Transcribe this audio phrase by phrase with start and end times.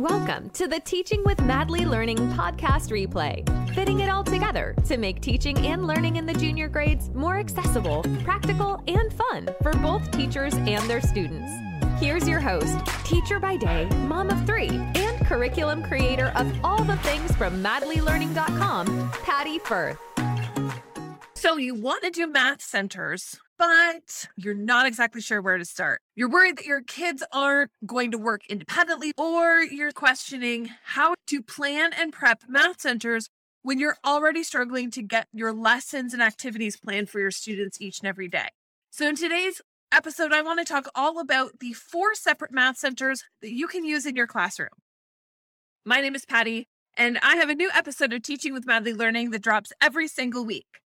[0.00, 5.20] Welcome to the Teaching with Madly Learning podcast replay, fitting it all together to make
[5.20, 10.54] teaching and learning in the junior grades more accessible, practical, and fun for both teachers
[10.54, 11.52] and their students.
[12.00, 16.96] Here's your host, teacher by day, mom of three, and curriculum creator of all the
[16.96, 19.98] things from madlylearning.com, Patty Firth.
[21.34, 26.00] So, you want to do math centers, but you're not exactly sure where to start.
[26.16, 31.42] You're worried that your kids aren't going to work independently, or you're questioning how to
[31.42, 33.28] plan and prep math centers
[33.60, 38.00] when you're already struggling to get your lessons and activities planned for your students each
[38.00, 38.48] and every day.
[38.90, 39.60] So, in today's
[39.92, 43.84] episode, I want to talk all about the four separate math centers that you can
[43.84, 44.70] use in your classroom.
[45.84, 49.32] My name is Patty, and I have a new episode of Teaching with Madly Learning
[49.32, 50.80] that drops every single week.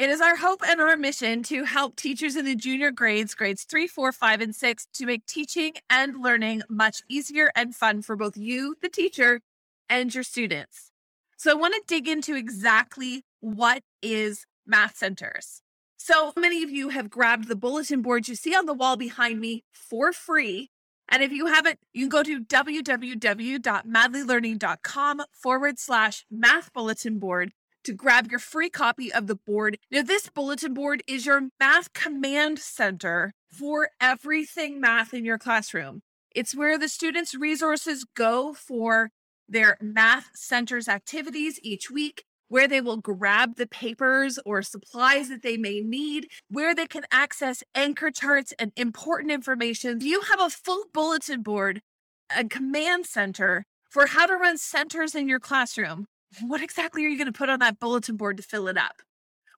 [0.00, 3.64] It is our hope and our mission to help teachers in the junior grades, grades
[3.64, 8.16] three, four, five, and six, to make teaching and learning much easier and fun for
[8.16, 9.42] both you, the teacher,
[9.90, 10.90] and your students.
[11.36, 15.60] So I want to dig into exactly what is Math Centers.
[15.98, 19.38] So many of you have grabbed the bulletin board you see on the wall behind
[19.38, 20.70] me for free.
[21.10, 27.52] And if you haven't, you can go to www.madlylearning.com forward slash math bulletin board
[27.84, 29.78] to grab your free copy of the board.
[29.90, 36.02] Now, this bulletin board is your math command center for everything math in your classroom.
[36.34, 39.10] It's where the students' resources go for
[39.48, 45.42] their math centers activities each week, where they will grab the papers or supplies that
[45.42, 50.00] they may need, where they can access anchor charts and important information.
[50.00, 51.82] You have a full bulletin board
[52.28, 56.06] and command center for how to run centers in your classroom
[56.40, 59.02] what exactly are you going to put on that bulletin board to fill it up?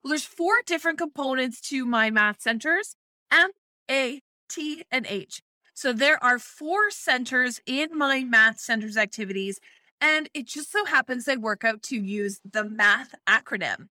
[0.03, 2.97] Well, there's four different components to my math centers
[3.31, 3.51] M,
[3.91, 5.43] A, T, and H.
[5.75, 9.59] So there are four centers in my math centers activities,
[10.01, 13.89] and it just so happens they work out to use the math acronym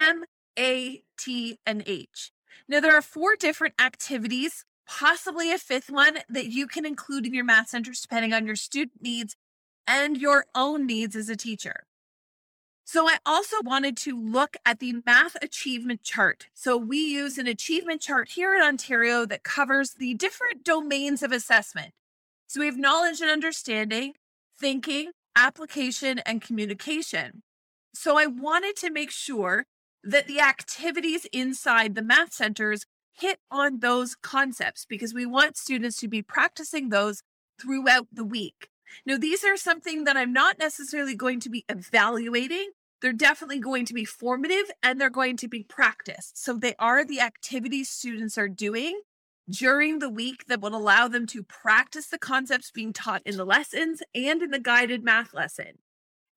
[0.00, 0.24] M,
[0.58, 2.32] A, T, and H.
[2.68, 7.34] Now, there are four different activities, possibly a fifth one that you can include in
[7.34, 9.36] your math centers depending on your student needs
[9.86, 11.84] and your own needs as a teacher.
[12.84, 16.48] So I also wanted to look at the math achievement chart.
[16.52, 21.32] So we use an achievement chart here in Ontario that covers the different domains of
[21.32, 21.92] assessment.
[22.46, 24.14] So we have knowledge and understanding,
[24.58, 27.42] thinking, application, and communication.
[27.94, 29.66] So I wanted to make sure
[30.02, 35.98] that the activities inside the math centers hit on those concepts because we want students
[35.98, 37.22] to be practicing those
[37.60, 38.68] throughout the week.
[39.06, 42.70] Now, these are something that I'm not necessarily going to be evaluating.
[43.00, 46.42] They're definitely going to be formative and they're going to be practiced.
[46.42, 49.00] So they are the activities students are doing
[49.50, 53.44] during the week that will allow them to practice the concepts being taught in the
[53.44, 55.78] lessons and in the guided math lesson.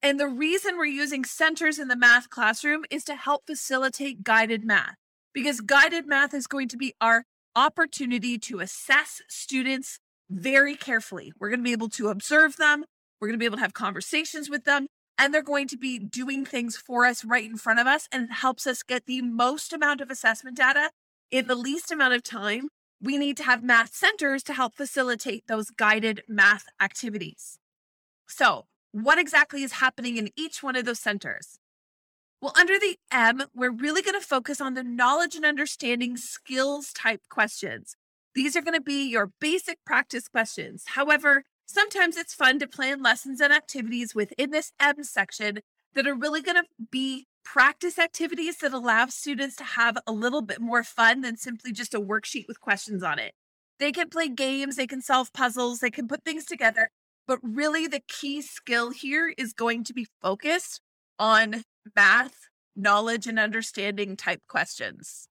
[0.02, 4.66] And the reason we're using centers in the math classroom is to help facilitate guided
[4.66, 4.96] math
[5.34, 10.00] because guided math is going to be our opportunity to assess students
[10.30, 11.34] very carefully.
[11.40, 12.86] We're going to be able to observe them.
[13.20, 14.88] We're going to be able to have conversations with them,
[15.18, 18.08] and they're going to be doing things for us right in front of us.
[18.12, 20.92] And helps us get the most amount of assessment data
[21.32, 22.70] in the least amount of time.
[23.02, 27.60] We need to have math centers to help facilitate those guided math activities.
[28.28, 31.60] So, what exactly is happening in each one of those centers?
[32.42, 36.94] Well, under the M, we're really going to focus on the knowledge and understanding skills
[36.94, 37.96] type questions.
[38.36, 40.84] These are going to be your basic practice questions.
[40.88, 45.60] However, sometimes it's fun to plan lessons and activities within this M section
[45.94, 50.42] that are really going to be practice activities that allow students to have a little
[50.42, 53.34] bit more fun than simply just a worksheet with questions on it.
[53.80, 56.90] They can play games, they can solve puzzles, they can put things together,
[57.28, 60.82] but really the key skill here is going to be focused
[61.18, 61.64] on
[61.96, 62.36] math,
[62.76, 65.30] knowledge, and understanding type questions.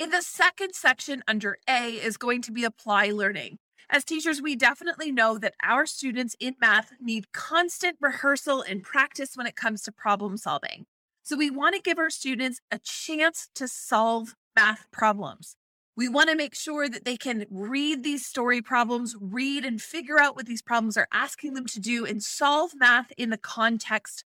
[0.00, 3.58] In the second section under A is going to be apply learning.
[3.90, 9.36] As teachers, we definitely know that our students in math need constant rehearsal and practice
[9.36, 10.86] when it comes to problem solving.
[11.22, 15.56] So we want to give our students a chance to solve math problems.
[15.98, 20.18] We want to make sure that they can read these story problems, read and figure
[20.18, 24.24] out what these problems are asking them to do, and solve math in the context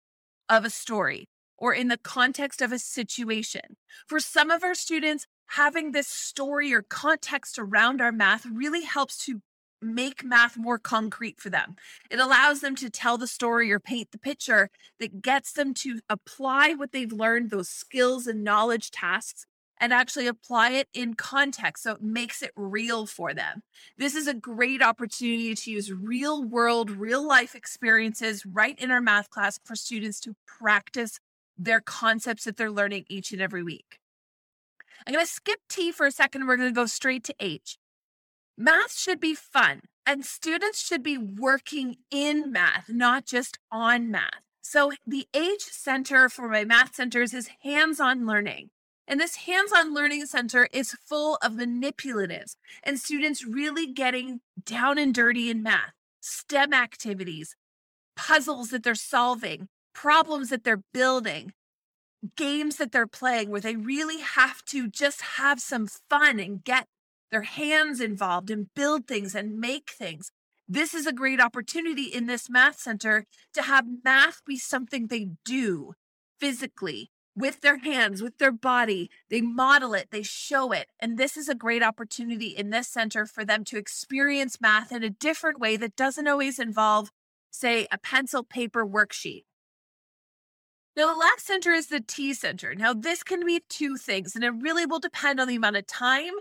[0.49, 1.27] of a story
[1.57, 3.77] or in the context of a situation.
[4.07, 9.25] For some of our students, having this story or context around our math really helps
[9.27, 9.41] to
[9.81, 11.77] make math more concrete for them.
[12.11, 16.01] It allows them to tell the story or paint the picture that gets them to
[16.09, 19.47] apply what they've learned, those skills and knowledge tasks
[19.79, 23.63] and actually apply it in context so it makes it real for them.
[23.99, 29.01] This is a great opportunity to use real world, real life experiences right in our
[29.01, 31.19] math class for students to practice
[31.59, 33.99] their concepts that they're learning each and every week.
[35.07, 36.47] I'm going to skip T for a second.
[36.47, 37.79] We're going to go straight to H.
[38.57, 44.43] Math should be fun, and students should be working in math, not just on math.
[44.63, 48.71] So, the H center for my math centers is hands on learning.
[49.07, 54.97] And this hands on learning center is full of manipulatives and students really getting down
[54.99, 57.57] and dirty in math, STEM activities,
[58.17, 61.53] puzzles that they're solving, problems that they're building,
[62.37, 66.87] games that they're playing where they really have to just have some fun and get
[67.31, 70.31] their hands involved and build things and make things.
[70.69, 75.31] This is a great opportunity in this math center to have math be something they
[75.45, 75.95] do
[76.41, 79.11] physically with their hands, with their body.
[79.29, 80.89] They model it, they show it.
[81.01, 85.03] And this is a great opportunity in this center for them to experience math in
[85.03, 87.11] a different way that doesn't always involve,
[87.51, 89.43] say, a pencil paper worksheet.
[90.97, 92.75] Now, the last center is the T center.
[92.75, 95.87] Now, this can be two things, and it really will depend on the amount of
[95.87, 96.35] time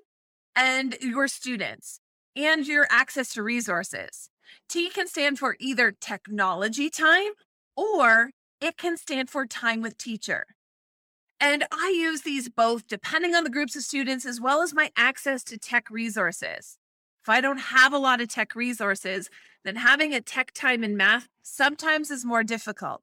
[0.56, 2.00] and your students
[2.36, 4.30] and your access to resources.
[4.70, 7.32] T can stand for either technology time
[7.76, 10.46] or it can stand for time with teacher.
[11.40, 14.92] And I use these both depending on the groups of students as well as my
[14.96, 16.78] access to tech resources.
[17.24, 19.30] If I don't have a lot of tech resources,
[19.66, 23.02] then having a tech time in math sometimes is more difficult.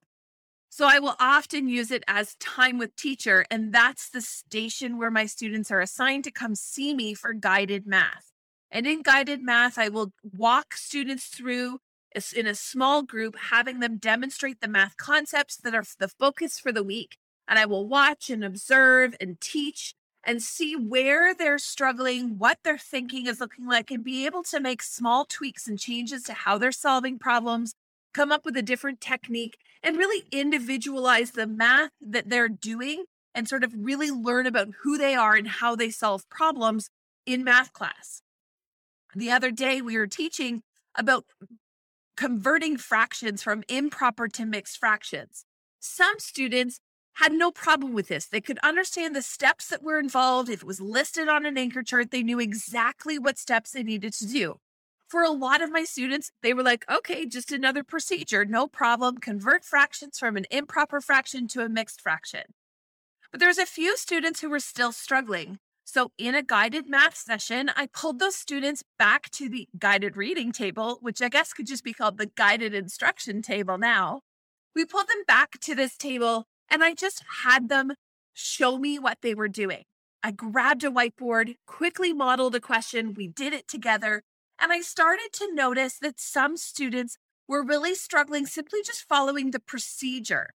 [0.70, 5.11] So I will often use it as time with teacher, and that's the station where
[5.11, 8.32] my students are assigned to come see me for guided math.
[8.70, 11.81] And in guided math, I will walk students through
[12.34, 16.72] in a small group, having them demonstrate the math concepts that are the focus for
[16.72, 17.17] the week
[17.50, 19.94] and I will watch and observe and teach
[20.25, 24.61] and see where they're struggling, what their thinking is looking like, and be able to
[24.61, 27.75] make small tweaks and changes to how they're solving problems,
[28.12, 33.04] come up with a different technique, and really individualize the math that they're doing
[33.34, 36.90] and sort of really learn about who they are and how they solve problems
[37.24, 38.22] in math class.
[39.14, 40.62] The other day, we were teaching
[40.96, 41.24] about
[42.16, 45.44] converting fractions from improper to mixed fractions.
[45.78, 46.80] Some students
[47.14, 48.26] had no problem with this.
[48.26, 50.48] They could understand the steps that were involved.
[50.48, 54.12] If it was listed on an anchor chart, they knew exactly what steps they needed
[54.14, 54.58] to do.
[55.10, 59.18] For a lot of my students, they were like, okay, just another procedure, no problem.
[59.18, 62.42] Convert fractions from an improper fraction to a mixed fraction.
[63.32, 65.58] But there's a few students who were still struggling.
[65.84, 70.52] So, in a guided math session, I pulled those students back to the guided reading
[70.52, 74.20] table, which I guess could just be called the guided instruction table now.
[74.76, 77.94] We pulled them back to this table and I just had them
[78.32, 79.82] show me what they were doing.
[80.22, 83.14] I grabbed a whiteboard, quickly modeled a question.
[83.14, 84.22] We did it together.
[84.60, 87.16] And I started to notice that some students
[87.48, 90.50] were really struggling simply just following the procedure.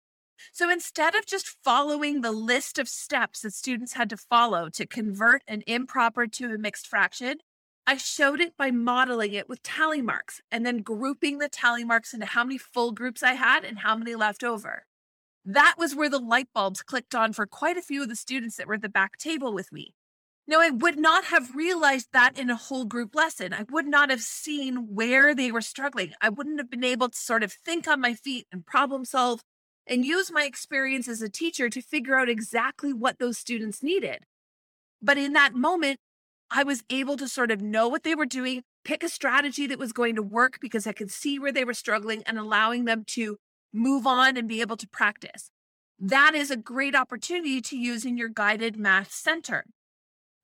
[0.51, 4.85] So instead of just following the list of steps that students had to follow to
[4.85, 7.37] convert an improper to a mixed fraction,
[7.87, 12.13] I showed it by modeling it with tally marks and then grouping the tally marks
[12.13, 14.85] into how many full groups I had and how many left over.
[15.45, 18.57] That was where the light bulbs clicked on for quite a few of the students
[18.57, 19.93] that were at the back table with me.
[20.45, 23.53] Now, I would not have realized that in a whole group lesson.
[23.53, 26.11] I would not have seen where they were struggling.
[26.21, 29.41] I wouldn't have been able to sort of think on my feet and problem solve
[29.87, 34.25] and use my experience as a teacher to figure out exactly what those students needed.
[35.01, 35.99] But in that moment,
[36.51, 39.79] I was able to sort of know what they were doing, pick a strategy that
[39.79, 43.03] was going to work because I could see where they were struggling and allowing them
[43.07, 43.37] to
[43.73, 45.49] move on and be able to practice.
[45.99, 49.65] That is a great opportunity to use in your guided math center.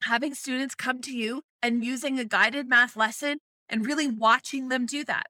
[0.03, 4.85] Having students come to you and using a guided math lesson and really watching them
[4.85, 5.27] do that.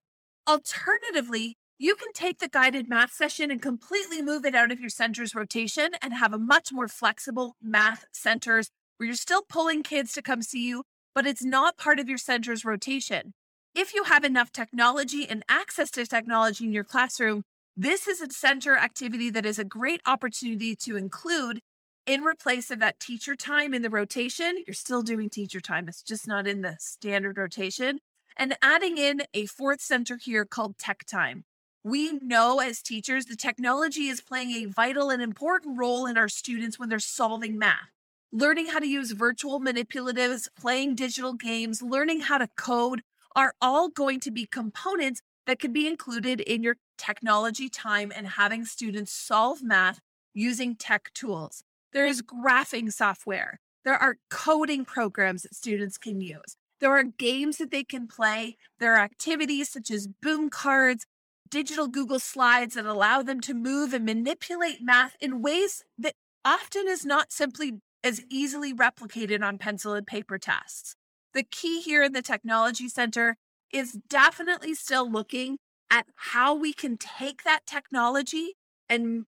[0.48, 4.90] Alternatively, you can take the guided math session and completely move it out of your
[4.90, 10.14] center's rotation and have a much more flexible math centers where you're still pulling kids
[10.14, 10.84] to come see you,
[11.16, 13.34] but it's not part of your center's rotation.
[13.74, 17.44] If you have enough technology and access to technology in your classroom,
[17.78, 21.62] this is a center activity that is a great opportunity to include
[22.10, 24.64] in replace of that teacher time in the rotation.
[24.66, 28.00] You're still doing teacher time, it's just not in the standard rotation.
[28.36, 31.44] And adding in a fourth center here called tech time.
[31.84, 36.30] We know as teachers, the technology is playing a vital and important role in our
[36.30, 37.92] students when they're solving math.
[38.32, 43.04] Learning how to use virtual manipulatives, playing digital games, learning how to code
[43.36, 48.30] are all going to be components that can be included in your technology time and
[48.30, 50.00] having students solve math
[50.34, 51.64] using tech tools.
[51.94, 53.60] There is graphing software.
[53.84, 56.56] There are coding programs that students can use.
[56.80, 58.58] There are games that they can play.
[58.80, 61.06] There are activities such as boom cards,
[61.50, 66.14] digital Google Slides that allow them to move and manipulate math in ways that
[66.46, 70.96] often is not simply as easily replicated on pencil and paper tests.
[71.34, 73.36] The key here in the Technology Center
[73.74, 75.58] is definitely still looking
[75.92, 78.54] at how we can take that technology
[78.88, 79.26] and